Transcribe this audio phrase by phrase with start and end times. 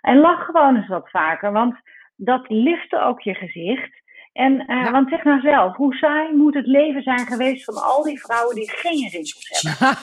[0.00, 1.74] En lach gewoon eens wat vaker, want
[2.16, 4.04] dat lift ook je gezicht.
[4.32, 8.02] En, uh, Want zeg nou zelf, hoe saai moet het leven zijn geweest van al
[8.02, 9.96] die vrouwen die geen rimpels hebben?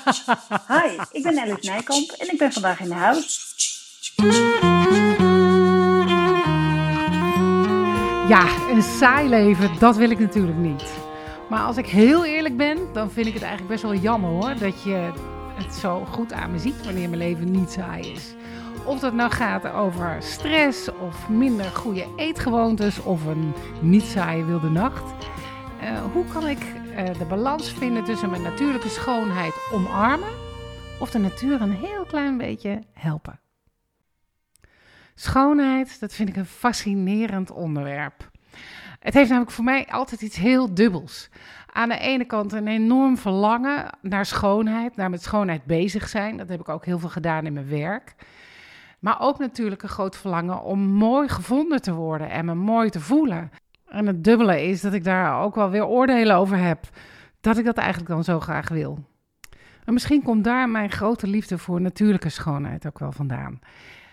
[0.77, 3.51] Hi, ik ben Alice Nijkamp en ik ben vandaag in de huis.
[8.27, 11.11] Ja, een saai leven, dat wil ik natuurlijk niet.
[11.49, 14.53] Maar als ik heel eerlijk ben, dan vind ik het eigenlijk best wel jammer hoor.
[14.59, 15.11] Dat je
[15.55, 18.35] het zo goed aan me ziet wanneer mijn leven niet saai is.
[18.85, 24.69] Of dat nou gaat over stress of minder goede eetgewoontes of een niet saaie wilde
[24.69, 25.27] nacht.
[25.83, 30.29] Uh, hoe kan ik uh, de balans vinden tussen mijn natuurlijke schoonheid omarmen
[30.99, 33.39] of de natuur een heel klein beetje helpen?
[35.15, 38.31] Schoonheid, dat vind ik een fascinerend onderwerp.
[38.99, 41.29] Het heeft namelijk voor mij altijd iets heel dubbels.
[41.71, 46.37] Aan de ene kant een enorm verlangen naar schoonheid, naar met schoonheid bezig zijn.
[46.37, 48.15] Dat heb ik ook heel veel gedaan in mijn werk.
[49.03, 52.99] Maar ook natuurlijk een groot verlangen om mooi gevonden te worden en me mooi te
[52.99, 53.51] voelen.
[53.87, 56.89] En het dubbele is dat ik daar ook wel weer oordelen over heb.
[57.41, 58.99] Dat ik dat eigenlijk dan zo graag wil.
[59.85, 63.59] En misschien komt daar mijn grote liefde voor natuurlijke schoonheid ook wel vandaan.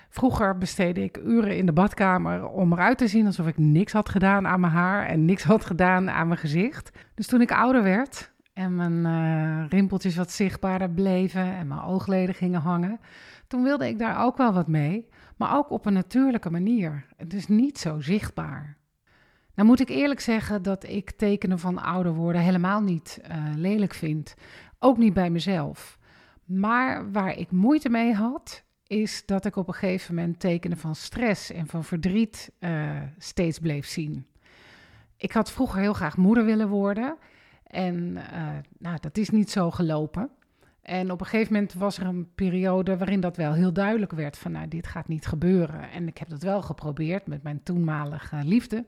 [0.09, 4.09] Vroeger besteedde ik uren in de badkamer om eruit te zien alsof ik niks had
[4.09, 6.91] gedaan aan mijn haar en niks had gedaan aan mijn gezicht.
[7.15, 12.35] Dus toen ik ouder werd en mijn uh, rimpeltjes wat zichtbaarder bleven en mijn oogleden
[12.35, 13.01] gingen hangen,
[13.51, 17.07] toen wilde ik daar ook wel wat mee, maar ook op een natuurlijke manier.
[17.27, 18.77] Dus niet zo zichtbaar.
[19.55, 23.95] Nou moet ik eerlijk zeggen dat ik tekenen van ouder worden helemaal niet uh, lelijk
[23.95, 24.35] vind.
[24.79, 25.99] Ook niet bij mezelf.
[26.45, 30.95] Maar waar ik moeite mee had, is dat ik op een gegeven moment tekenen van
[30.95, 34.27] stress en van verdriet uh, steeds bleef zien.
[35.17, 37.17] Ik had vroeger heel graag moeder willen worden.
[37.65, 38.49] En uh,
[38.79, 40.31] nou, dat is niet zo gelopen.
[40.83, 44.39] En op een gegeven moment was er een periode waarin dat wel heel duidelijk werd
[44.39, 45.91] van nou, dit gaat niet gebeuren.
[45.91, 48.85] En ik heb dat wel geprobeerd met mijn toenmalige liefde.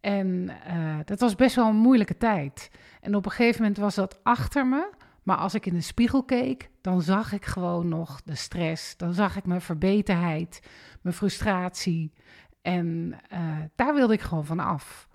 [0.00, 2.70] En uh, dat was best wel een moeilijke tijd.
[3.00, 4.90] En op een gegeven moment was dat achter me.
[5.22, 8.96] Maar als ik in de spiegel keek, dan zag ik gewoon nog de stress.
[8.96, 10.62] Dan zag ik mijn verbeterheid,
[11.00, 12.12] mijn frustratie.
[12.62, 15.08] En uh, daar wilde ik gewoon van af.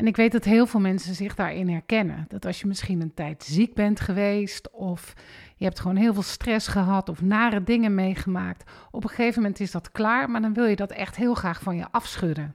[0.00, 2.24] En ik weet dat heel veel mensen zich daarin herkennen.
[2.28, 5.14] Dat als je misschien een tijd ziek bent geweest of
[5.56, 8.70] je hebt gewoon heel veel stress gehad of nare dingen meegemaakt.
[8.90, 11.62] Op een gegeven moment is dat klaar, maar dan wil je dat echt heel graag
[11.62, 12.54] van je afschudden.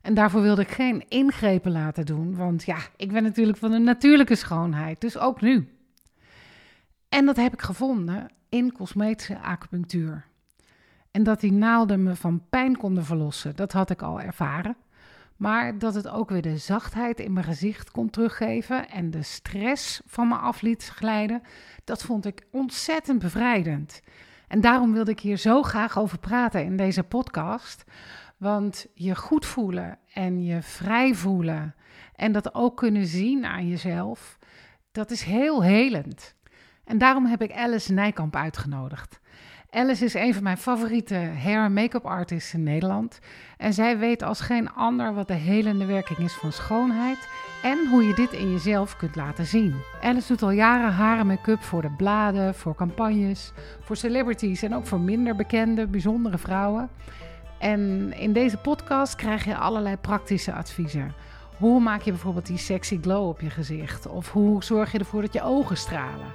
[0.00, 3.78] En daarvoor wilde ik geen ingrepen laten doen, want ja, ik ben natuurlijk van de
[3.78, 5.68] natuurlijke schoonheid, dus ook nu.
[7.08, 10.24] En dat heb ik gevonden in cosmetische acupunctuur.
[11.10, 14.76] En dat die naalden me van pijn konden verlossen, dat had ik al ervaren.
[15.36, 20.00] Maar dat het ook weer de zachtheid in mijn gezicht kon teruggeven en de stress
[20.06, 21.42] van me af liet glijden,
[21.84, 24.00] dat vond ik ontzettend bevrijdend.
[24.48, 27.84] En daarom wilde ik hier zo graag over praten in deze podcast.
[28.36, 31.74] Want je goed voelen en je vrij voelen
[32.14, 34.38] en dat ook kunnen zien aan jezelf,
[34.92, 36.34] dat is heel helend.
[36.84, 39.20] En daarom heb ik Alice Nijkamp uitgenodigd.
[39.70, 43.18] Alice is een van mijn favoriete hair- en make-up artists in Nederland.
[43.56, 47.28] En zij weet als geen ander wat de helende werking is van schoonheid
[47.62, 49.74] en hoe je dit in jezelf kunt laten zien.
[50.02, 54.74] Alice doet al jaren haar en make-up voor de bladen, voor campagnes, voor celebrities en
[54.74, 56.88] ook voor minder bekende, bijzondere vrouwen.
[57.58, 61.14] En in deze podcast krijg je allerlei praktische adviezen.
[61.58, 64.06] Hoe maak je bijvoorbeeld die sexy glow op je gezicht?
[64.06, 66.32] Of hoe zorg je ervoor dat je ogen stralen?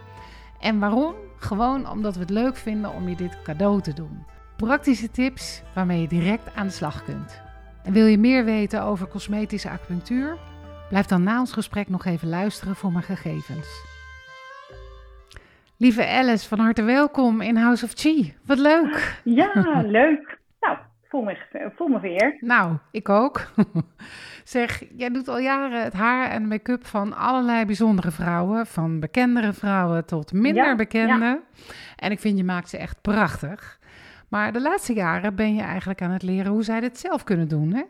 [0.59, 1.13] En waarom?
[1.41, 4.25] Gewoon omdat we het leuk vinden om je dit cadeau te doen.
[4.57, 7.41] Praktische tips waarmee je direct aan de slag kunt.
[7.83, 10.37] En wil je meer weten over cosmetische acupunctuur?
[10.89, 13.89] Blijf dan na ons gesprek nog even luisteren voor mijn gegevens.
[15.77, 18.35] Lieve Alice, van harte welkom in House of Chi.
[18.45, 19.21] Wat leuk!
[19.23, 20.39] Ja, leuk.
[20.59, 21.37] Nou, voel me,
[21.75, 22.37] voel me weer.
[22.39, 23.41] Nou, ik ook.
[24.51, 28.65] zeg, jij doet al jaren het haar en make-up van allerlei bijzondere vrouwen.
[28.65, 31.25] Van bekendere vrouwen tot minder ja, bekende.
[31.25, 31.39] Ja.
[31.95, 33.79] En ik vind je maakt ze echt prachtig.
[34.29, 37.47] Maar de laatste jaren ben je eigenlijk aan het leren hoe zij dit zelf kunnen
[37.47, 37.73] doen.
[37.73, 37.83] Hè?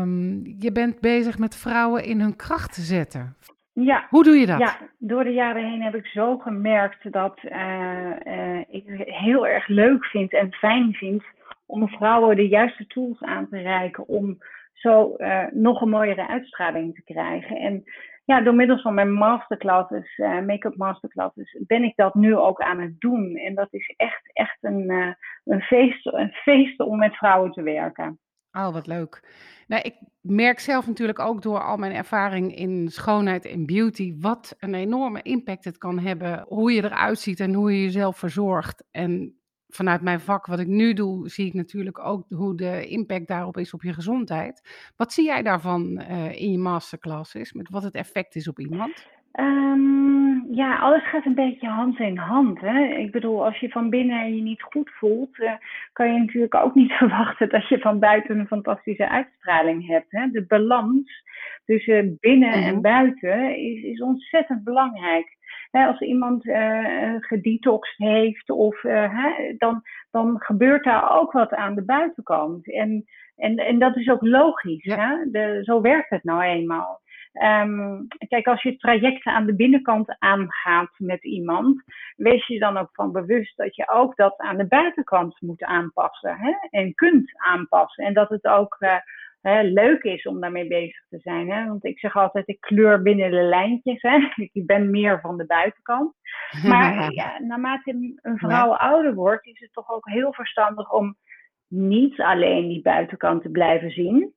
[0.00, 3.36] Um, je bent bezig met vrouwen in hun kracht te zetten.
[3.72, 4.06] Ja.
[4.10, 4.58] Hoe doe je dat?
[4.58, 9.46] Ja, door de jaren heen heb ik zo gemerkt dat uh, uh, ik het heel
[9.46, 11.22] erg leuk vind en fijn vind
[11.66, 14.38] om vrouwen de juiste tools aan te reiken om
[14.80, 17.56] zo uh, nog een mooiere uitstraling te krijgen.
[17.56, 17.82] En
[18.24, 22.80] ja, door middel van mijn masterclasses, uh, make-up masterclasses, ben ik dat nu ook aan
[22.80, 23.36] het doen.
[23.36, 25.12] En dat is echt, echt een, uh,
[25.44, 28.18] een, feest, een feest om met vrouwen te werken.
[28.52, 29.22] Oh, wat leuk.
[29.66, 34.56] Nou, ik merk zelf natuurlijk ook door al mijn ervaring in schoonheid en beauty, wat
[34.58, 38.84] een enorme impact het kan hebben, hoe je eruit ziet en hoe je jezelf verzorgt.
[38.90, 39.39] En
[39.70, 43.56] vanuit mijn vak, wat ik nu doe, zie ik natuurlijk ook hoe de impact daarop
[43.56, 44.62] is op je gezondheid.
[44.96, 49.08] Wat zie jij daarvan uh, in je masterclasses, met wat het effect is op iemand?
[49.32, 52.60] Um, ja, alles gaat een beetje hand in hand.
[52.60, 52.82] Hè?
[52.84, 55.52] Ik bedoel, als je van binnen je niet goed voelt, uh,
[55.92, 60.10] kan je natuurlijk ook niet verwachten dat je van buiten een fantastische uitstraling hebt.
[60.10, 60.30] Hè?
[60.30, 61.22] De balans
[61.64, 62.80] tussen binnen en mhm.
[62.80, 65.38] buiten is, is ontzettend belangrijk.
[65.70, 71.54] Hè, als iemand uh, gedetoxed heeft, of, uh, hè, dan, dan gebeurt daar ook wat
[71.54, 72.72] aan de buitenkant.
[72.72, 73.04] En,
[73.36, 74.84] en, en dat is ook logisch.
[74.84, 75.30] Hè?
[75.30, 77.00] De, zo werkt het nou eenmaal.
[77.32, 81.82] Um, kijk, als je trajecten aan de binnenkant aangaat met iemand,
[82.16, 86.36] wees je dan ook van bewust dat je ook dat aan de buitenkant moet aanpassen
[86.36, 86.52] hè?
[86.70, 88.04] en kunt aanpassen.
[88.04, 88.94] En dat het ook uh,
[89.40, 91.50] hè, leuk is om daarmee bezig te zijn.
[91.50, 91.66] Hè?
[91.66, 94.02] Want ik zeg altijd, ik kleur binnen de lijntjes.
[94.02, 94.18] Hè?
[94.52, 96.14] Ik ben meer van de buitenkant.
[96.66, 101.16] Maar ja, naarmate een vrouw ouder wordt, is het toch ook heel verstandig om
[101.68, 104.34] niet alleen die buitenkant te blijven zien.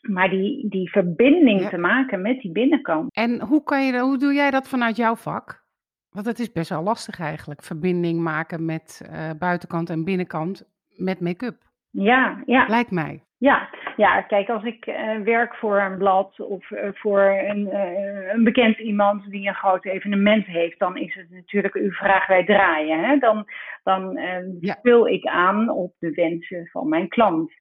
[0.00, 3.14] Maar die, die verbinding te maken met die binnenkant.
[3.14, 5.64] En hoe, kan je, hoe doe jij dat vanuit jouw vak?
[6.10, 11.20] Want het is best wel lastig eigenlijk, verbinding maken met uh, buitenkant en binnenkant met
[11.20, 11.63] make-up.
[11.94, 12.66] Ja, ja.
[12.68, 13.22] Lijkt mij.
[13.38, 18.32] Ja, ja, kijk, als ik uh, werk voor een blad of uh, voor een, uh,
[18.32, 22.44] een, bekend iemand die een groot evenement heeft, dan is het natuurlijk uw vraag wij
[22.44, 23.04] draaien.
[23.04, 23.18] Hè?
[23.18, 23.44] Dan,
[23.82, 24.18] dan
[24.60, 24.78] ja.
[24.82, 27.52] vul ik aan op de wensen van mijn klant.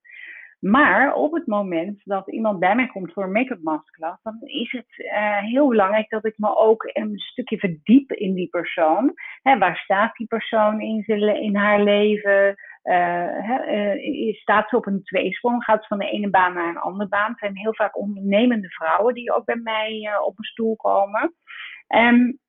[0.60, 4.72] Maar op het moment dat iemand bij mij komt voor een make-up masterclass, dan is
[4.72, 9.14] het heel belangrijk dat ik me ook een stukje verdiep in die persoon.
[9.42, 12.56] Hè, waar staat die persoon in, zijn, in haar leven?
[12.84, 17.10] Uh, staat ze op een tweesprong, gaat ze van de ene baan naar een andere
[17.10, 17.30] baan.
[17.30, 21.34] Het zijn heel vaak ondernemende vrouwen die ook bij mij uh, op een stoel komen.
[21.88, 22.42] Um,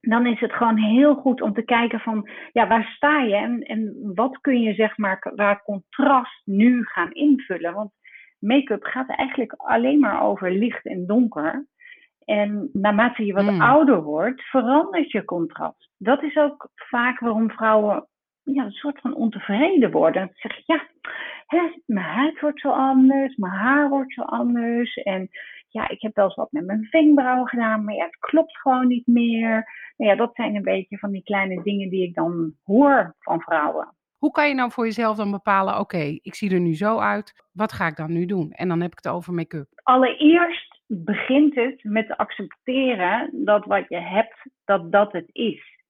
[0.00, 3.62] dan is het gewoon heel goed om te kijken van, ja, waar sta je en,
[3.62, 7.74] en wat kun je zeg maar waar contrast nu gaan invullen.
[7.74, 7.90] Want
[8.38, 11.66] make-up gaat eigenlijk alleen maar over licht en donker.
[12.24, 13.60] En naarmate je wat hmm.
[13.60, 15.90] ouder wordt, verandert je contrast.
[15.98, 18.08] Dat is ook vaak waarom vrouwen
[18.44, 20.26] ja, een soort van ontevreden worden.
[20.26, 20.86] Dan zeg je, ja,
[21.46, 24.94] hè, mijn huid wordt zo anders, mijn haar wordt zo anders.
[24.94, 25.28] En
[25.68, 28.86] ja, ik heb wel eens wat met mijn wenkbrauwen gedaan, maar ja, het klopt gewoon
[28.86, 29.68] niet meer.
[29.96, 33.40] Nou ja, dat zijn een beetje van die kleine dingen die ik dan hoor van
[33.40, 33.94] vrouwen.
[34.18, 37.44] Hoe kan je nou voor jezelf dan bepalen, oké, ik zie er nu zo uit,
[37.52, 38.50] wat ga ik dan nu doen?
[38.50, 39.66] En dan heb ik het over make-up.
[39.82, 45.82] Allereerst begint het met te accepteren dat wat je hebt, dat dat het is.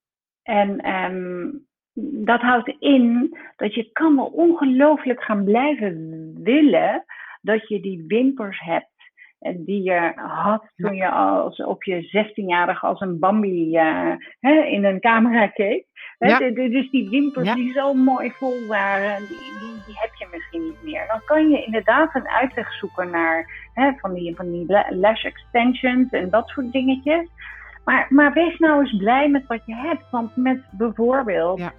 [0.43, 1.67] En um,
[2.03, 7.05] dat houdt in dat je kan wel ongelooflijk gaan blijven willen
[7.41, 8.93] dat je die wimpers hebt.
[9.39, 14.53] En die je had toen je als, op je 16-jarige als een Bambi uh, hè,
[14.61, 15.85] in een camera keek.
[16.17, 16.39] Ja.
[16.39, 20.83] dus die wimpers die zo mooi vol waren, die, die, die, heb je misschien niet
[20.83, 21.07] meer.
[21.07, 26.09] Dan kan je inderdaad een uitweg zoeken naar hè, van, die, van die lash extensions
[26.11, 27.27] en dat soort dingetjes.
[27.85, 30.09] Maar, maar wees nou eens blij met wat je hebt.
[30.11, 31.73] Want met bijvoorbeeld ja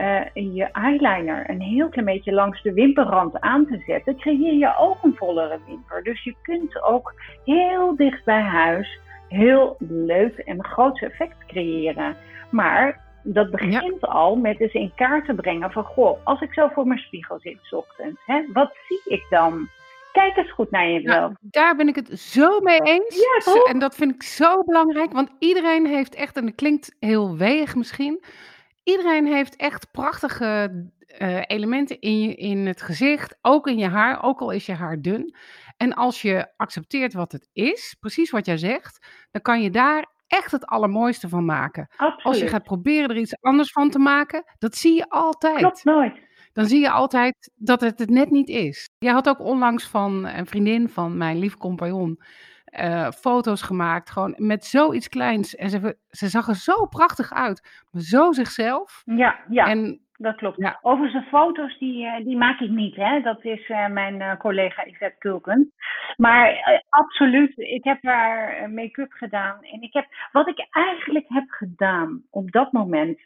[0.00, 4.76] uh, je eyeliner een heel klein beetje langs de wimperrand aan te zetten, creëer je
[4.78, 6.02] ook een vollere wimper.
[6.02, 7.14] Dus je kunt ook
[7.44, 8.98] heel dicht bij huis
[9.28, 12.16] heel leuk en groot effect creëren.
[12.50, 16.68] Maar dat begint al met eens in kaart te brengen van, goh, als ik zo
[16.68, 19.68] voor mijn spiegel zit s ochtends, hè, wat zie ik dan?
[20.12, 21.18] Kijk eens goed naar jezelf.
[21.18, 23.40] Nou, daar ben ik het zo mee eens.
[23.44, 23.62] Ja?
[23.62, 27.74] En dat vind ik zo belangrijk, want iedereen heeft echt, en dat klinkt heel weeg
[27.74, 28.24] misschien,
[28.88, 30.86] Iedereen heeft echt prachtige
[31.18, 34.72] uh, elementen in, je, in het gezicht, ook in je haar, ook al is je
[34.72, 35.34] haar dun.
[35.76, 40.06] En als je accepteert wat het is, precies wat jij zegt, dan kan je daar
[40.26, 41.88] echt het allermooiste van maken.
[41.96, 42.24] Absoluut.
[42.24, 45.58] Als je gaat proberen er iets anders van te maken, dat zie je altijd.
[45.58, 46.20] Klopt nooit.
[46.52, 48.90] Dan zie je altijd dat het het net niet is.
[48.98, 52.20] Jij had ook onlangs van een vriendin van mijn lief compagnon
[52.70, 54.10] uh, foto's gemaakt.
[54.10, 55.56] Gewoon met zoiets kleins.
[55.56, 57.86] En ze, ze zag er zo prachtig uit.
[57.90, 59.02] Maar zo zichzelf.
[59.04, 59.66] Ja, ja.
[59.66, 60.56] En, dat klopt.
[60.56, 60.78] Ja.
[60.82, 62.96] Overigens, de foto's die, eh, die maak ik niet.
[62.96, 63.20] Hè?
[63.20, 65.72] Dat is uh, mijn uh, collega Yvette Kulken.
[66.16, 69.58] Maar absoluut, ik heb haar make-up gedaan.
[69.62, 73.18] En ik heb, wat ik eigenlijk heb gedaan op dat moment.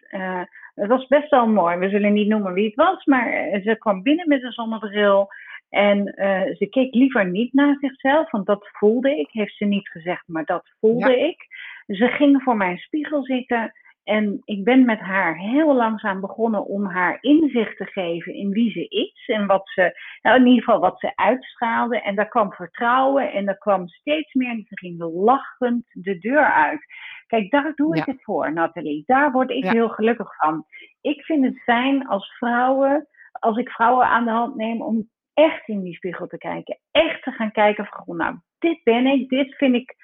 [0.74, 1.76] het was best wel mooi.
[1.78, 3.04] We zullen niet noemen wie het was.
[3.04, 5.28] Maar ze kwam binnen met een zonnebril.
[5.72, 9.28] En uh, ze keek liever niet naar zichzelf, want dat voelde ik.
[9.30, 11.46] Heeft ze niet gezegd, maar dat voelde ik.
[11.86, 13.72] Ze ging voor mijn spiegel zitten
[14.04, 18.70] En ik ben met haar heel langzaam begonnen om haar inzicht te geven in wie
[18.70, 22.00] ze is en wat ze, nou in ieder geval wat ze uitstraalde.
[22.00, 24.50] En daar kwam vertrouwen en daar kwam steeds meer.
[24.50, 26.84] En ze ging lachend de deur uit.
[27.26, 29.02] Kijk, daar doe ik het voor, Nathalie.
[29.06, 30.64] Daar word ik heel gelukkig van.
[31.00, 35.68] Ik vind het fijn als vrouwen, als ik vrouwen aan de hand neem om echt
[35.68, 36.78] in die spiegel te kijken.
[36.90, 39.94] Echt te gaan kijken van, nou, dit ben ik, dit vind ik,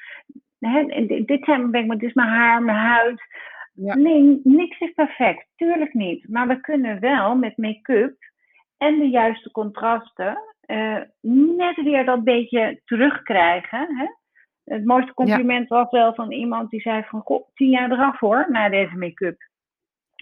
[0.58, 0.84] hè,
[1.24, 3.22] dit, zijn, dit is mijn haar, mijn huid.
[3.74, 6.28] Nee, niks is perfect, tuurlijk niet.
[6.28, 8.16] Maar we kunnen wel met make-up
[8.76, 13.96] en de juiste contrasten uh, net weer dat beetje terugkrijgen.
[13.96, 14.06] Hè?
[14.74, 18.46] Het mooiste compliment was wel van iemand die zei van, goh, tien jaar eraf hoor,
[18.48, 19.48] na deze make-up.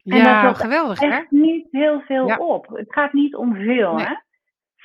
[0.04, 1.36] En ja, dat geweldig echt hè?
[1.36, 2.66] niet heel veel op.
[2.66, 4.14] Het gaat niet om veel, hè?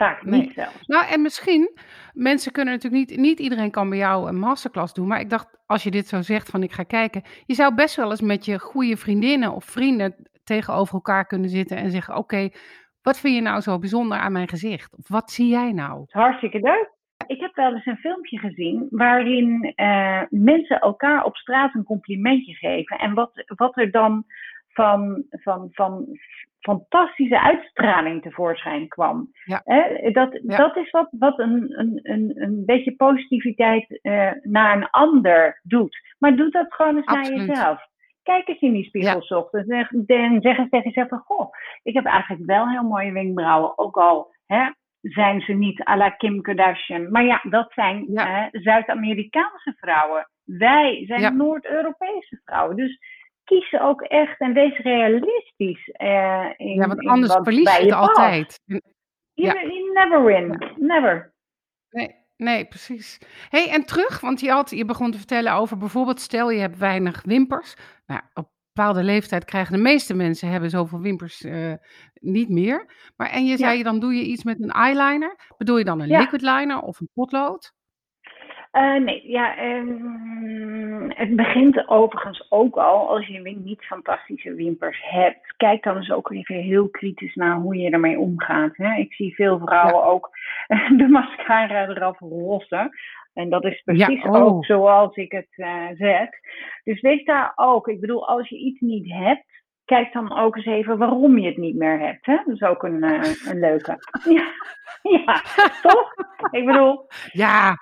[0.01, 0.87] Vaak niet zelfs.
[0.87, 1.71] Nou, en misschien,
[2.13, 5.07] mensen kunnen natuurlijk niet, niet iedereen kan bij jou een masterclass doen.
[5.07, 7.21] Maar ik dacht, als je dit zo zegt van ik ga kijken.
[7.45, 11.77] Je zou best wel eens met je goede vriendinnen of vrienden tegenover elkaar kunnen zitten
[11.77, 12.49] en zeggen, oké,
[13.01, 14.97] wat vind je nou zo bijzonder aan mijn gezicht?
[14.97, 16.05] Of wat zie jij nou?
[16.07, 16.89] Hartstikke leuk.
[17.27, 22.53] Ik heb wel eens een filmpje gezien waarin uh, mensen elkaar op straat een complimentje
[22.53, 22.97] geven.
[22.97, 24.25] En wat, wat er dan
[24.73, 26.05] van, van, van
[26.59, 29.31] fantastische uitstraling tevoorschijn kwam.
[29.45, 29.61] Ja.
[30.11, 35.59] dat, dat is wat, wat een, een, een, een beetje positiviteit uh, naar een ander
[35.63, 36.15] doet.
[36.19, 37.89] Maar doe dat gewoon eens naar jezelf.
[38.23, 39.37] Kijk eens in die spiegel ja.
[39.37, 41.19] ochtends en zeg eens tegen jezelf van...
[41.19, 41.49] Goh,
[41.83, 43.77] ik heb eigenlijk wel heel mooie wenkbrauwen.
[43.77, 44.69] Ook al hè,
[45.01, 47.11] zijn ze niet à la Kim Kardashian.
[47.11, 48.05] Maar ja, dat zijn.
[48.51, 50.29] Zuid-Amerikaanse vrouwen.
[50.43, 52.75] Wij zijn Noord-Europese vrouwen.
[52.75, 52.99] Dus
[53.43, 55.89] kies ook echt en wees realistisch.
[56.01, 58.59] Uh, in, ja, want anders verlies je het altijd.
[58.65, 58.79] Ja.
[59.33, 60.73] You, never win.
[60.75, 61.33] Never.
[61.89, 63.19] Nee, nee, precies.
[63.49, 66.77] hey, en terug, want je, had, je begon te vertellen over bijvoorbeeld, stel je hebt
[66.77, 67.75] weinig wimpers.
[68.05, 71.73] Nou, op bepaalde leeftijd krijgen de meeste mensen hebben zoveel wimpers uh,
[72.13, 73.11] niet meer.
[73.15, 75.53] Maar en je zei, dan doe je iets met een eyeliner.
[75.57, 77.73] Bedoel je dan een liquid liner of een potlood?
[78.71, 85.53] Uh, nee, ja, um, het begint overigens ook al als je niet fantastische wimpers hebt.
[85.57, 88.77] Kijk dan eens ook even heel kritisch naar hoe je ermee omgaat.
[88.77, 88.95] Hè?
[88.95, 90.29] Ik zie veel vrouwen ook
[90.97, 92.89] de mascara eraf rossen.
[93.33, 94.35] En dat is precies oh.
[94.35, 96.29] ook zoals ik het uh, zeg.
[96.83, 97.87] Dus wees daar ook.
[97.87, 99.45] Ik bedoel, als je iets niet hebt,
[99.85, 102.25] kijk dan ook eens even waarom je het niet meer hebt.
[102.25, 102.35] Hè?
[102.35, 103.97] Dat is ook een, uh, een leuke.
[104.37, 104.47] ja,
[105.01, 105.41] ja,
[105.87, 106.13] toch?
[106.51, 107.05] Ik bedoel.
[107.31, 107.77] Ja,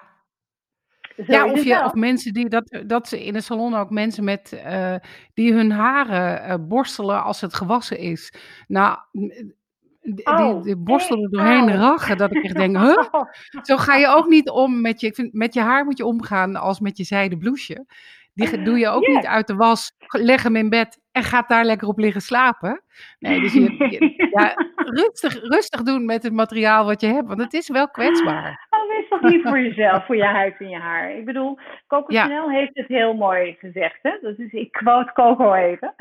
[1.27, 4.61] ja, of, je, of mensen die dat, dat ze in de salon ook mensen met
[4.65, 4.95] uh,
[5.33, 8.33] die hun haren uh, borstelen als het gewassen is.
[8.67, 8.97] Nou,
[10.01, 11.75] die, oh, die borstelen doorheen oh.
[11.75, 12.17] rachen.
[12.17, 13.23] Dat ik echt denk, huh?
[13.61, 15.07] Zo ga je ook niet om met je.
[15.07, 17.85] Ik vind, met je haar moet je omgaan als met je zijde blouseje.
[18.39, 21.65] Die doe je ook niet uit de was, leg hem in bed en gaat daar
[21.65, 22.81] lekker op liggen slapen.
[23.19, 27.53] Nee, dus je, ja, rustig, rustig doen met het materiaal wat je hebt, want het
[27.53, 28.67] is wel kwetsbaar.
[28.69, 31.15] Oh, wees toch niet voor jezelf, voor je huid en je haar.
[31.15, 32.25] Ik bedoel, Coco ja.
[32.25, 34.17] Chanel heeft het heel mooi gezegd, hè?
[34.21, 35.95] Dat is, ik quote Coco even.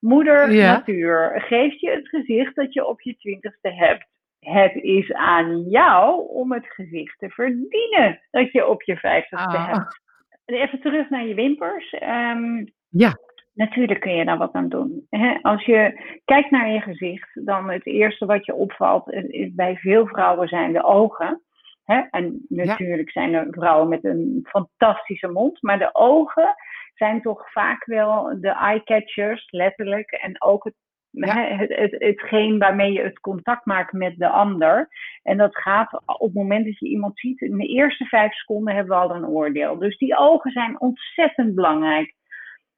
[0.00, 4.06] Moeder natuur geeft je het gezicht dat je op je twintigste hebt.
[4.38, 9.72] Het is aan jou om het gezicht te verdienen dat je op je vijftigste ah.
[9.72, 10.00] hebt.
[10.54, 11.92] Even terug naar je wimpers.
[11.92, 13.18] Um, ja.
[13.54, 15.06] Natuurlijk kun je daar wat aan doen.
[15.42, 20.06] als je kijkt naar je gezicht, dan het eerste wat je opvalt is bij veel
[20.06, 21.42] vrouwen zijn de ogen.
[22.10, 26.54] en natuurlijk zijn er vrouwen met een fantastische mond, maar de ogen
[26.94, 30.10] zijn toch vaak wel de eye-catchers, letterlijk.
[30.10, 30.74] En ook het
[31.10, 34.88] het, het, hetgeen waarmee je het contact maakt met de ander.
[35.28, 38.74] En dat gaat op het moment dat je iemand ziet, in de eerste vijf seconden
[38.74, 39.78] hebben we al een oordeel.
[39.78, 42.14] Dus die ogen zijn ontzettend belangrijk.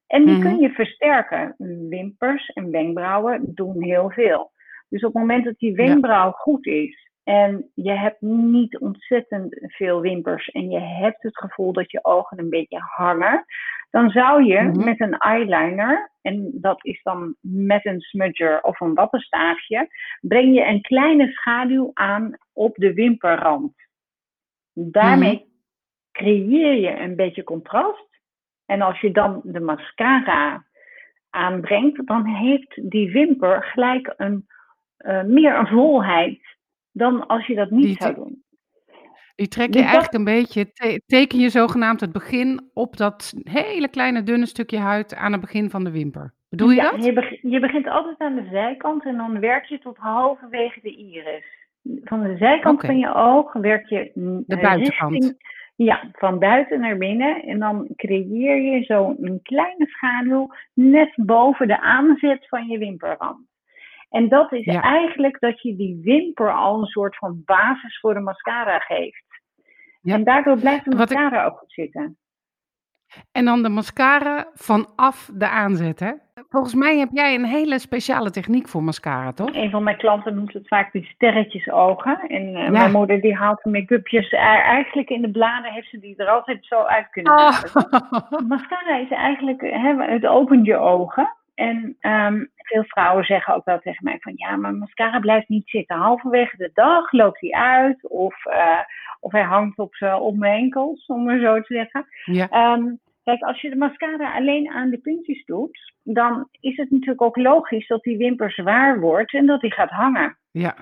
[0.07, 0.61] En die kun mhm.
[0.61, 1.54] je versterken.
[1.88, 4.50] Wimpers en wenkbrauwen doen heel veel.
[4.88, 10.00] Dus op het moment dat die wenkbrauw goed is en je hebt niet ontzettend veel
[10.00, 13.45] wimpers en je hebt het gevoel dat je ogen een beetje hangen,
[13.91, 14.85] dan zou je mhm.
[14.85, 19.89] met een eyeliner, en dat is dan met een smudger of een wappenstaafje,
[20.21, 23.73] breng je een kleine schaduw aan op de wimperrand.
[24.73, 25.45] Daarmee mhm.
[26.12, 28.09] creëer je een beetje contrast.
[28.67, 30.65] En als je dan de mascara
[31.31, 34.47] aanbrengt, dan heeft die wimper gelijk een,
[34.99, 36.59] uh, meer een volheid
[36.92, 38.42] dan als je dat niet zou doen.
[39.35, 40.73] Die trek je dus eigenlijk een beetje,
[41.06, 45.70] teken je zogenaamd het begin op dat hele kleine dunne stukje huid aan het begin
[45.70, 46.35] van de wimper.
[46.49, 47.04] Bedoel je ja, dat?
[47.04, 50.97] Je, begint, je begint altijd aan de zijkant en dan werk je tot halverwege de
[50.97, 51.44] iris.
[52.04, 54.11] Van de zijkant van je oog werk je
[54.47, 55.35] de buitenkant.
[55.76, 57.42] Ja, van buiten naar binnen.
[57.42, 63.50] En dan creëer je zo een kleine schaduw net boven de aanzet van je wimperrand.
[64.11, 64.83] En dat is Ja.
[64.83, 69.25] eigenlijk dat je die wimper al een soort van basis voor de mascara geeft.
[70.02, 70.14] Ja.
[70.14, 72.19] En daardoor blijft de ik- mascara ook goed zitten.
[73.33, 76.12] En dan de mascara vanaf de aanzet, hè?
[76.49, 79.55] Volgens mij heb jij een hele speciale techniek voor mascara, toch?
[79.55, 82.21] Een van mijn klanten noemt het vaak die sterretjesogen.
[82.21, 82.71] En eh, Ja.
[82.71, 84.29] mijn moeder die haalt de make-upjes.
[84.33, 87.38] eigenlijk in de bladen heeft ze die er altijd zo uit kunnen Oh.
[87.38, 88.47] halen.
[88.49, 91.37] Mascara is eigenlijk, hè, het opent je ogen.
[91.61, 95.69] En ehm, veel vrouwen zeggen ook wel tegen mij van ja, maar mascara blijft niet
[95.69, 95.97] zitten.
[95.97, 98.79] Halverwege de dag loopt hij uit of, eh,
[99.21, 102.07] of hij hangt op, op mijn enkels, om maar zo te zeggen.
[102.25, 106.90] Ja, Ehm, kijk, als je de mascara alleen aan de puntjes doet, dan is het
[106.90, 110.38] natuurlijk ook logisch dat die wimper zwaar wordt en dat die gaat hangen.
[110.50, 110.75] ja,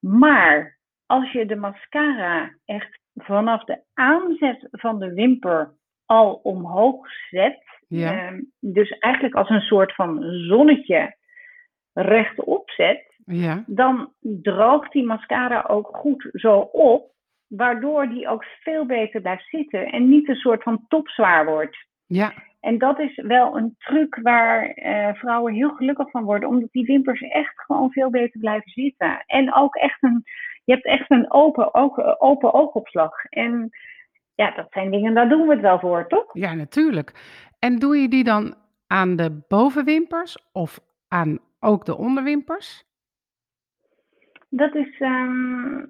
[0.00, 5.70] Maar als je de mascara echt vanaf de aanzet van de wimper
[6.06, 8.12] al omhoog zet, Ja.
[8.12, 11.16] ehm, dus eigenlijk als een soort van zonnetje
[11.92, 17.12] rechtop zet, ja, dan droogt die mascara ook goed zo op,
[17.46, 21.86] waardoor die ook veel beter blijft zitten en niet een soort van topzwaar wordt.
[22.06, 26.72] ja, En dat is wel een truc waar eh, vrouwen heel gelukkig van worden, omdat
[26.72, 29.22] die wimpers echt gewoon veel beter blijven zitten.
[29.26, 30.22] En ook echt een,
[30.64, 33.24] je hebt echt een open, oog, open oogopslag.
[33.24, 33.70] En
[34.34, 36.30] ja, dat zijn dingen, daar doen we het wel voor, toch?
[36.32, 37.12] ja, natuurlijk.
[37.58, 38.54] En doe je die dan
[38.86, 42.86] aan de bovenwimpers of aan ook de onderwimpers?
[44.50, 45.84] Dat is ehm,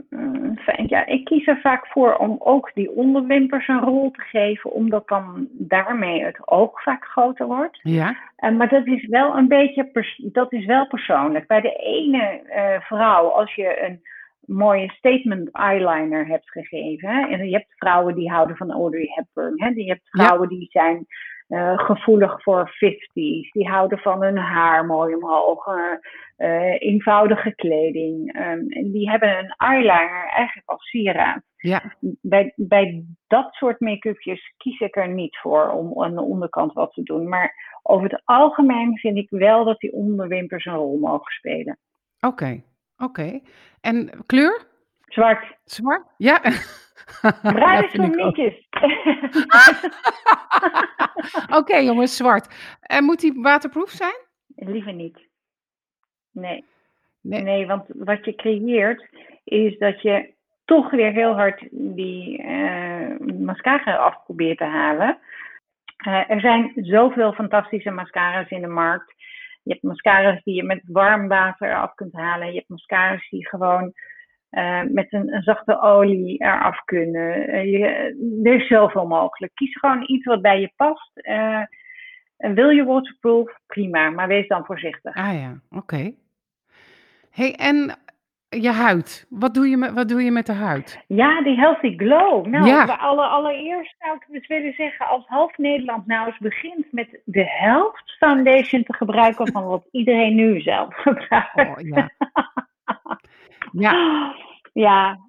[0.56, 0.87] fijn.
[0.87, 5.08] Ja, ik kies er vaak voor om ook die onderwimpers een rol te geven, omdat
[5.08, 7.78] dan daarmee het oog vaak groter wordt.
[7.82, 9.90] Ja, Eh, maar dat is wel een beetje
[10.32, 11.46] dat is wel persoonlijk.
[11.46, 14.00] Bij de ene eh, vrouw, als je een
[14.40, 17.08] mooie statement eyeliner hebt gegeven.
[17.08, 19.62] Hè, en je hebt vrouwen die houden van Audrey Hepburn.
[19.62, 20.25] Hè, je hebt Ja.
[20.25, 21.06] vrouwen die zijn
[21.48, 23.50] eh, gevoelig voor 50s.
[23.50, 25.66] Die houden van hun haar mooi omhoog.
[25.66, 25.92] eh,
[26.36, 28.32] eh, eenvoudige kleding.
[28.32, 31.42] ehm, en die hebben een eyeliner eigenlijk als sieraad.
[31.56, 31.82] ja,
[32.20, 36.92] Bij, bij dat soort make-upjes kies ik er niet voor om aan de onderkant wat
[36.92, 37.28] te doen.
[37.28, 41.78] Maar over het algemeen vind ik wel dat die onderwimpers een rol mogen spelen.
[42.20, 42.62] oké,
[42.96, 43.40] oké.
[43.80, 44.66] En kleur?
[45.06, 45.56] Zwart.
[45.64, 46.04] Zwart?
[46.16, 46.40] Ja.
[47.42, 48.36] Bruin Ja, is vind voor ik ook.
[48.36, 48.66] mietjes.
[51.59, 52.76] Oké, jongens, zwart.
[52.80, 54.16] En moet die waterproof zijn?
[54.56, 55.18] Liever niet.
[56.33, 56.64] Nee.
[57.20, 57.42] Nee.
[57.42, 59.09] nee, want wat je creëert
[59.44, 60.33] is dat je
[60.64, 65.18] toch weer heel hard die eh, mascara af probeert te halen.
[65.96, 69.14] Eh, er zijn zoveel fantastische mascara's in de markt.
[69.62, 72.48] Je hebt mascara's die je met warm water af kunt halen.
[72.48, 73.92] Je hebt mascara's die gewoon
[74.50, 77.48] eh, met een, een zachte olie eraf kunnen.
[77.48, 77.87] Eh, je,
[78.44, 79.54] er is zoveel mogelijk.
[79.54, 81.11] Kies gewoon iets wat bij je past.
[81.14, 81.62] Eh,
[82.37, 83.58] en wil je waterproof?
[83.66, 85.14] Prima, maar wees dan voorzichtig.
[85.16, 86.12] Ah ja, oké.
[87.30, 87.98] hey, en
[88.48, 89.26] je huid.
[89.28, 91.04] Wat doe je, met, wat doe je met de huid?
[91.06, 92.46] Ja, die Healthy Glow.
[92.46, 92.84] Nou, Ja.
[92.84, 97.44] alle, allereerst zou ik dus willen zeggen, als half Nederland nou eens begint met de
[97.44, 101.54] helft foundation te gebruiken van wat iedereen nu zelf gebruikt.
[101.54, 102.11] Oh, ja.
[103.72, 104.35] Ja,
[104.72, 105.26] Ja,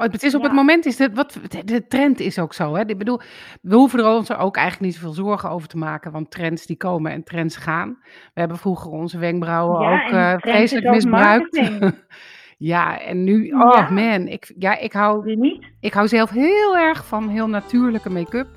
[0.00, 2.74] Oh, het is op het moment is het wat de- trend is ook zo.
[2.74, 2.86] Hè?
[2.86, 3.20] Ik bedoel,
[3.62, 6.66] we hoeven er ons er ook eigenlijk niet zoveel zorgen over te maken, want trends
[6.66, 7.98] die komen en trends gaan.
[8.34, 11.60] We hebben vroeger onze wenkbrauwen Ja, ook is vreselijk ook misbruikt.
[12.58, 13.90] ja, en nu, oh Ja.
[13.90, 15.30] man, ik, ja, ik hou?
[15.80, 18.48] Ik hou zelf heel erg van heel natuurlijke make-up.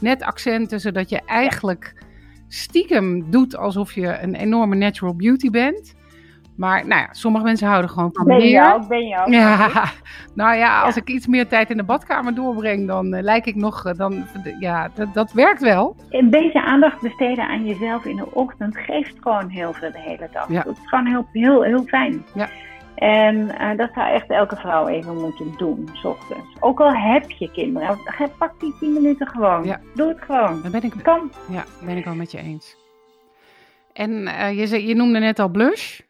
[0.00, 2.04] Net accenten, zodat je eigenlijk
[2.48, 5.94] stiekem doet alsof je een enorme natural beauty bent.
[6.58, 8.74] Maar nou ja, sommige mensen houden gewoon van Ben je meer.
[8.74, 9.28] ook, ben je ook.
[9.28, 9.84] Ja,
[10.34, 11.00] nou ja, als Ja.
[11.00, 14.24] ik iets meer tijd in de badkamer doorbreng, dan eh, lijk ik nog, eh, dan,
[14.60, 15.96] ja, dat, dat werkt wel.
[16.10, 20.28] Een beetje aandacht besteden aan jezelf in de ochtend geeft gewoon heel veel de hele
[20.32, 20.48] dag.
[20.48, 20.62] Ja.
[20.62, 22.24] Dat is gewoon heel, heel, heel fijn.
[22.34, 22.48] Ja.
[22.94, 26.56] En eh, dat zou echt elke vrouw even moeten doen, s ochtends.
[26.60, 27.98] Ook al heb je kinderen,
[28.38, 29.64] pak die 10 minuten gewoon.
[29.64, 29.80] Ja.
[29.94, 30.62] Doe het gewoon.
[30.62, 31.30] Dan ben ik, Kan.
[31.50, 32.76] ja, ben ik wel met je eens.
[33.92, 34.12] En
[34.56, 36.00] je, je noemde net al blush.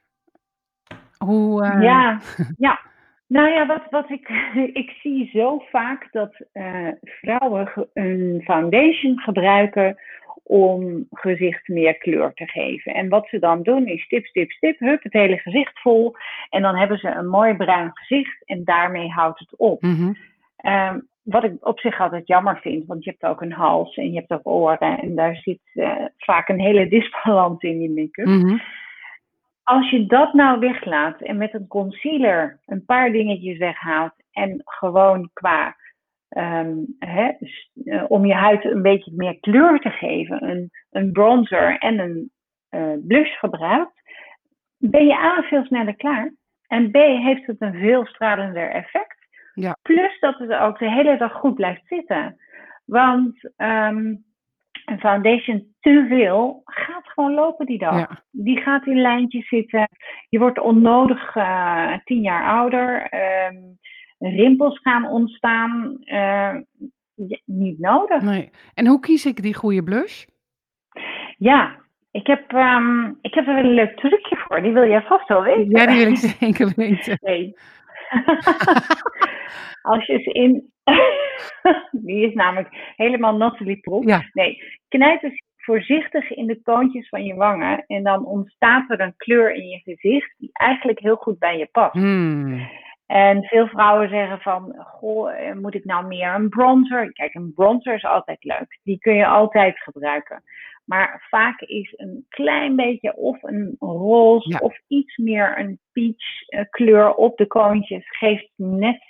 [1.19, 2.21] Hoe, eh, Ja,
[2.69, 2.81] ja.
[3.27, 4.29] Nou ja, wat, wat ik,
[4.83, 9.97] ik zie zo vaak dat eh, vrouwen een foundation gebruiken
[10.43, 12.95] om gezicht meer kleur te geven.
[12.95, 16.15] En wat ze dan doen is stip, stip, stip, hup, het hele gezicht vol.
[16.51, 19.83] En dan hebben ze een mooi bruin gezicht en daarmee houdt het op.
[19.83, 20.13] mhm,
[20.59, 24.13] Ehm, wat ik op zich altijd jammer vind, want je hebt ook een hals en
[24.13, 28.27] je hebt ook oren en daar zit eh, vaak een hele disbalans in je make-up.
[28.27, 28.57] mhm.
[29.69, 35.31] Als je dat nou weglaat en met een concealer een paar dingetjes weghaalt en gewoon
[35.33, 35.77] qua
[36.29, 37.31] ehm, hè,
[37.85, 42.31] eh, om je huid een beetje meer kleur te geven, een, een bronzer en een
[42.69, 44.03] eh, blush gebruikt,
[44.79, 46.33] ben je A veel sneller klaar.
[46.67, 49.27] En B heeft het een veel stralender effect.
[49.55, 49.77] Ja.
[49.83, 52.37] Plus dat het ook de hele dag goed blijft zitten.
[52.85, 54.15] Want ehm,
[54.90, 57.98] een foundation te veel gaat gewoon lopen die dag.
[57.98, 58.22] Ja.
[58.31, 59.88] Die gaat in lijntjes zitten.
[60.29, 63.03] Je wordt onnodig eh, tien jaar ouder.
[63.03, 63.57] Ehm,
[64.18, 65.98] rimpels gaan ontstaan.
[66.05, 66.55] Eh,
[67.14, 68.22] ja, niet nodig.
[68.22, 68.51] Nee.
[68.74, 70.24] En hoe kies ik die goede blush?
[71.38, 71.77] Ja,
[72.11, 74.62] ik heb, ehm, ik heb er een leuk trucje voor.
[74.62, 75.70] Die wil jij vast wel weten.
[75.70, 77.18] Ja, die wil ik zeker weten.
[77.20, 77.55] Nee.
[79.90, 80.72] Als je ze in...
[82.07, 84.05] die is namelijk helemaal Natalie Prop.
[84.05, 84.29] Ja.
[84.33, 87.85] Nee, knijp eens voorzichtig in de koontjes van je wangen.
[87.87, 91.68] En dan ontstaat er een kleur in je gezicht die eigenlijk heel goed bij je
[91.72, 91.92] past.
[91.92, 92.68] Hmm.
[93.07, 97.12] En veel vrouwen zeggen van, goh, eh, moet ik nou meer een bronzer?
[97.12, 98.79] Kijk, een bronzer is altijd leuk.
[98.83, 100.42] Die kun je altijd gebruiken.
[100.85, 104.59] Maar vaak is een klein beetje of een roze Ja.
[104.59, 109.01] of iets meer een peach eh, kleur op de koontjes geeft net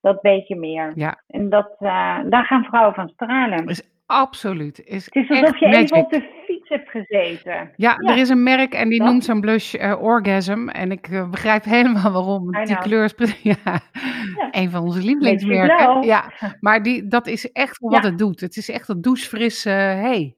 [0.00, 0.92] dat beetje meer.
[0.94, 1.22] Ja.
[1.26, 3.66] En dat, eh, daar gaan vrouwen van stralen.
[3.66, 4.82] Is absoluut.
[4.84, 7.52] Is Het is alsof je even op de fiets hebt gezeten.
[7.76, 8.10] Ja, Ja.
[8.12, 9.08] er is een merk en die Dat.
[9.08, 10.68] noemt zo'n blush eh, Orgasm.
[10.68, 12.50] En ik eh, begrijp helemaal waarom.
[12.64, 13.80] Die kleur is ja, Ja.
[14.50, 16.02] een van onze lievelingsmerken.
[16.02, 18.40] Ja, maar die, dat is echt wat het doet.
[18.40, 20.34] Het is echt dat douchefris, eh hey.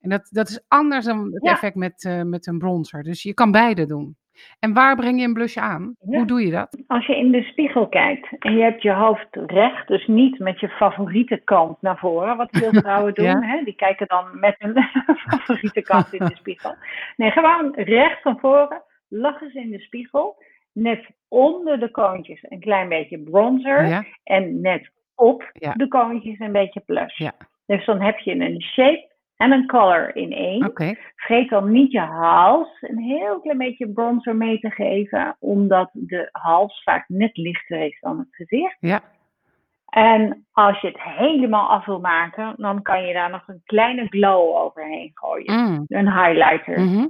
[0.00, 3.02] En dat, dat is anders dan het effect met, met een bronzer.
[3.02, 4.16] Dus je kan beide doen.
[4.58, 5.96] En waar breng je een blush aan?
[6.00, 6.16] Ja.
[6.16, 6.82] Hoe doe je dat?
[6.86, 10.60] Als je in de spiegel kijkt en je hebt je hoofd recht, dus niet met
[10.60, 13.40] je favoriete kant naar voren, wat veel vrouwen doen, Ja.
[13.42, 13.64] hè?
[13.64, 14.82] die kijken dan met hun
[15.28, 16.74] favoriete kant in de spiegel.
[17.16, 20.42] Nee, gewoon recht van voren, lachen ze in de spiegel,
[20.72, 24.04] net onder de koontjes een klein beetje bronzer Ja?
[24.24, 27.18] en net op de koontjes een beetje blush.
[27.18, 27.32] Ja.
[27.66, 29.10] Dus dan heb je een shape
[29.42, 30.70] en een color in één.
[31.16, 36.28] Vergeet dan niet je hals een heel klein beetje bronzer mee te geven, omdat de
[36.32, 38.76] hals vaak net lichter is dan het gezicht.
[38.80, 39.00] Ja.
[39.88, 44.06] En als je het helemaal af wil maken, dan kan je daar nog een kleine
[44.06, 45.54] glow overheen gooien.
[45.54, 45.84] Mm.
[45.88, 46.80] Een highlighter.
[46.80, 47.06] Mhm.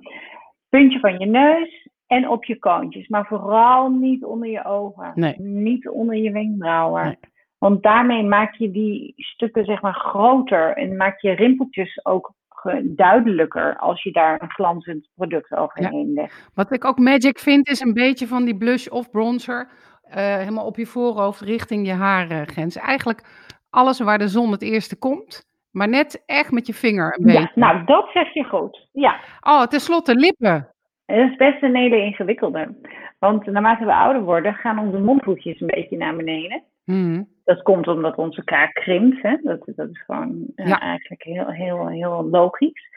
[0.68, 3.08] Puntje van je neus en op je koontjes.
[3.08, 5.12] Maar vooral niet onder je ogen.
[5.14, 5.34] Nee.
[5.38, 7.04] Niet onder je wenkbrauwen.
[7.04, 7.31] Nee.
[7.62, 10.76] Want daarmee maak je die stukken zeg maar groter.
[10.76, 16.50] En maak je rimpeltjes ook ge- duidelijker als je daar een glanzend product overheen legt.
[16.54, 19.68] Wat ik ook magic vind, is een beetje van die blush of bronzer.
[20.02, 22.76] eh, helemaal op je voorhoofd richting je haargrens.
[22.76, 23.22] Eigenlijk
[23.70, 25.44] alles waar de zon het eerste komt.
[25.70, 27.60] Maar net echt met je vinger een Ja, beetje.
[27.60, 28.88] nou dat zeg je goed.
[28.92, 30.68] Ja, Oh, tenslotte lippen.
[31.06, 32.74] En dat is best een hele ingewikkelde.
[33.18, 36.62] Want naarmate we ouder worden, gaan onze mondhoekjes een beetje naar beneden.
[36.84, 37.22] Mhm.
[37.44, 39.22] Dat komt omdat onze kaak krimpt.
[39.22, 39.36] Hè?
[39.42, 40.80] Dat, dat is gewoon eh, Ja.
[40.80, 42.90] eigenlijk heel, heel, heel logisch.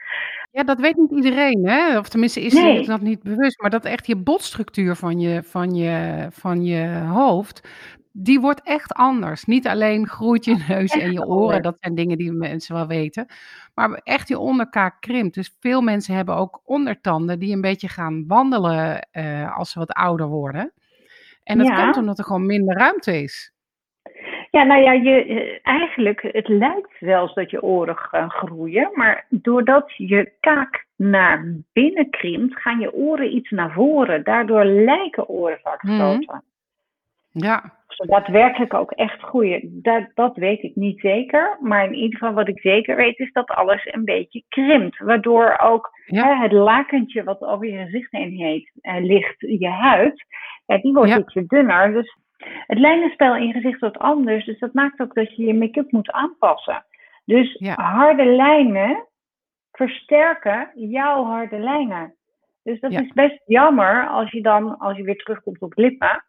[0.50, 1.98] Ja, dat weet niet iedereen, hè?
[1.98, 2.86] Of tenminste is Nee.
[2.86, 3.60] dat niet bewust.
[3.60, 7.68] Maar dat echt je botstructuur van je, van je, van je hoofd,
[8.12, 9.44] die wordt echt anders.
[9.44, 11.62] Niet alleen groeit je neus en je oren, anders.
[11.62, 13.26] dat zijn dingen die mensen wel weten.
[13.74, 15.34] Maar echt je onderkaak krimpt.
[15.34, 19.92] Dus veel mensen hebben ook ondertanden die een beetje gaan wandelen eh, als ze wat
[19.92, 20.72] ouder worden.
[21.44, 21.82] En dat Ja.
[21.82, 23.52] komt omdat er gewoon minder ruimte is.
[24.56, 28.90] Ja, nou ja, je, eh, eigenlijk, het lijkt zelfs dat je oren gaan groeien.
[28.94, 34.24] Maar doordat je kaak naar binnen krimpt, gaan je oren iets naar voren.
[34.24, 35.94] Daardoor lijken oren vaak Mhm.
[35.94, 36.42] groter.
[37.32, 41.58] Ja, Of ze daadwerkelijk ook echt groeien, dat, dat weet ik niet zeker.
[41.60, 44.98] Maar in ieder geval wat ik zeker weet is dat alles een beetje krimpt.
[44.98, 46.22] Waardoor ook Ja.
[46.24, 50.24] hè, het lakentje wat over je gezicht heen heet, eh, ligt, je huid,
[50.66, 51.18] ja, die wordt Ja.
[51.18, 51.92] ietsje dunner.
[51.92, 52.16] Dus
[52.66, 54.44] het lijnenspel in je gezicht wordt anders.
[54.44, 56.84] Dus dat maakt ook dat je je make-up moet aanpassen.
[57.24, 57.74] Dus Ja.
[57.74, 59.06] harde lijnen
[59.72, 62.14] versterken jouw harde lijnen.
[62.62, 63.00] Dus dat Ja.
[63.00, 66.24] is best jammer als je dan, als je weer terugkomt op lippen,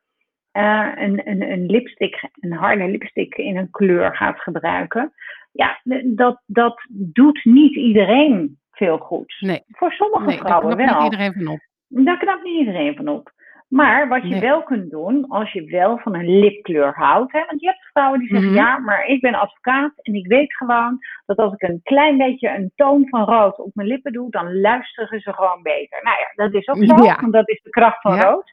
[0.52, 5.14] eh, een, een, een lipstick, een harde lipstick in een kleur gaat gebruiken.
[5.52, 9.36] Ja, dat, dat doet niet iedereen veel goed.
[9.40, 9.62] nee.
[9.68, 11.02] Voor sommige Nee, daar vrouwen knapt wel.
[11.04, 11.60] niet iedereen van op.
[11.88, 13.32] Daar knapt niet iedereen van op.
[13.68, 14.40] Maar wat je Nee.
[14.40, 17.32] wel kunt doen, als je wel van een lipkleur houdt.
[17.32, 18.58] Hè, want je hebt vrouwen die zeggen, Mhm.
[18.58, 22.50] ja, maar ik ben advocaat en ik weet gewoon dat als ik een klein beetje
[22.50, 26.00] een toon van rood op mijn lippen doe, dan luisteren ze gewoon beter.
[26.04, 27.18] Nou ja, dat is ook zo, Ja.
[27.22, 28.22] want dat is de kracht van Ja.
[28.24, 28.52] rood.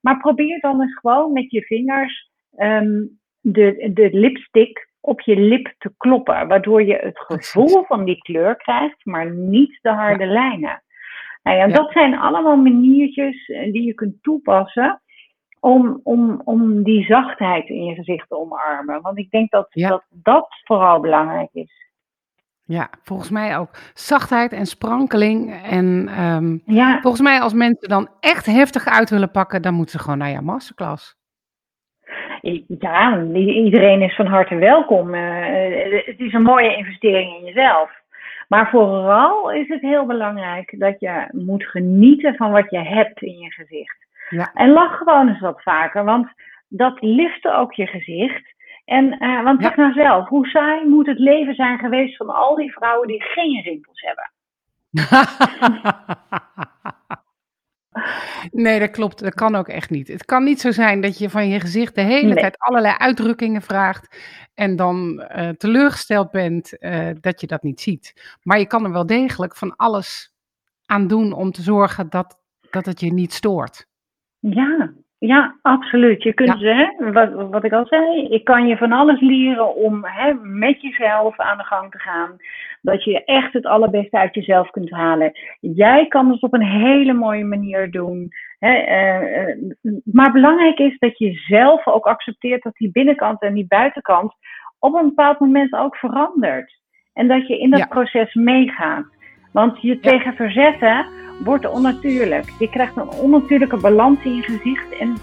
[0.00, 3.02] Maar probeer dan eens gewoon met je vingers ehm,
[3.40, 6.48] de, de lipstick op je lip te kloppen.
[6.48, 10.82] Waardoor je het gevoel van die kleur krijgt, maar niet de harde lijnen.
[11.44, 11.72] Nou ja, Ja.
[11.74, 15.02] dat zijn allemaal maniertjes eh, die je kunt toepassen
[15.60, 19.02] om, om, om die zachtheid in je gezicht te omarmen.
[19.02, 19.88] Want ik denk dat Ja.
[19.88, 21.82] dat, dat vooral belangrijk is.
[22.66, 25.62] Ja, volgens mij ook zachtheid en sprankeling.
[25.62, 29.98] En ehm, Ja, volgens mij als mensen dan echt heftig uit willen pakken, dan moeten
[29.98, 31.16] ze gewoon naar jouw masterclass.
[32.80, 35.14] ja, iedereen is van harte welkom.
[35.14, 37.90] Eh, het is een mooie investering in jezelf.
[38.48, 43.38] Maar vooral is het heel belangrijk dat je moet genieten van wat je hebt in
[43.38, 43.96] je gezicht.
[44.28, 44.50] Ja.
[44.54, 46.28] En lach gewoon eens wat vaker, want
[46.68, 48.52] dat lift ook je gezicht.
[48.84, 49.66] En, eh, want Ja.
[49.66, 53.22] zeg nou zelf, hoe saai moet het leven zijn geweest van al die vrouwen die
[53.22, 54.30] geen rimpels hebben?
[58.50, 59.18] nee, dat klopt.
[59.18, 60.08] Dat kan ook echt niet.
[60.08, 62.40] Het kan niet zo zijn dat je van je gezicht de hele Nee.
[62.40, 64.16] tijd allerlei uitdrukkingen vraagt
[64.54, 68.38] en dan eh, teleurgesteld bent eh, dat je dat niet ziet.
[68.42, 70.34] Maar je kan er wel degelijk van alles
[70.86, 72.38] aan doen om te zorgen dat,
[72.70, 73.86] dat het je niet stoort.
[74.38, 74.92] Ja,
[75.26, 76.22] ja, absoluut.
[76.22, 80.04] Je kunt, hè, wat, wat ik al zei, ik kan je van alles leren om
[80.04, 82.36] hè, met jezelf aan de gang te gaan.
[82.82, 85.32] Dat je echt het allerbeste uit jezelf kunt halen.
[85.60, 88.28] Jij kan het op een hele mooie manier doen.
[88.58, 89.58] Hè, eh, eh,
[90.04, 94.34] maar belangrijk is dat je zelf ook accepteert dat die binnenkant en die buitenkant
[94.78, 96.80] op een bepaald moment ook verandert.
[97.12, 97.86] En dat je in dat Ja.
[97.86, 99.04] proces meegaat.
[99.52, 101.06] Want je tegen verzetten
[101.38, 102.52] wordt onnatuurlijk.
[102.58, 105.16] Je krijgt een onnatuurlijke balans in je gezicht en,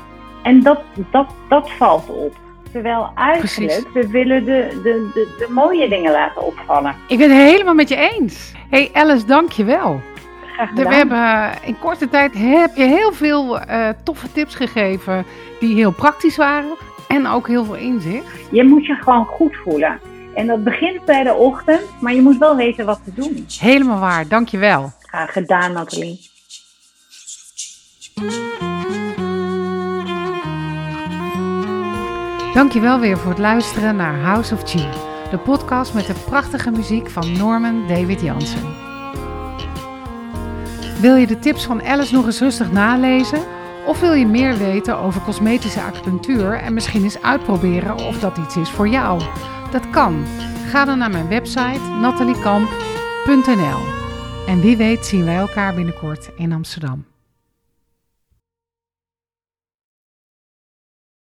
[0.43, 2.35] en dat, dat, dat valt op.
[2.71, 6.95] Terwijl eigenlijk, we willen de, de, de, de mooie dingen laten opvallen.
[7.07, 8.53] Ik ben het helemaal met je eens.
[8.69, 10.01] hey Alice, dank je wel.
[10.53, 10.85] Graag gedaan.
[10.85, 15.25] we hebben eh, in korte tijd heb je heel veel eh, toffe tips gegeven
[15.59, 16.75] die heel praktisch waren
[17.07, 18.39] en ook heel veel inzicht.
[18.51, 19.99] Je moet je gewoon goed voelen.
[20.33, 23.45] En dat begint bij de ochtend, maar je moet wel weten wat te doen.
[23.59, 24.91] Helemaal waar, dank je wel.
[25.11, 26.29] Graag gedaan, Nathalie.
[32.53, 34.87] Dank je wel weer voor het luisteren naar House of Chi,
[35.29, 38.75] de podcast met de prachtige muziek van Norman David Jansen.
[41.01, 43.43] Wil je de tips van Alice nog eens rustig nalezen?
[43.85, 48.55] Of wil je meer weten over cosmetische acupunctuur en misschien eens uitproberen of dat iets
[48.55, 49.21] is voor jou?
[49.71, 50.25] Dat kan.
[50.69, 54.00] Ga dan naar mijn website nataliekamp.nl.
[54.47, 57.10] En wie weet zien wij elkaar binnenkort in Amsterdam.